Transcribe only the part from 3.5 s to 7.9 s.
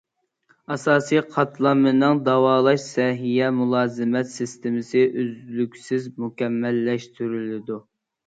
مۇلازىمەت سىستېمىسى ئۈزلۈكسىز مۇكەممەللەشتۈرۈلىدۇ.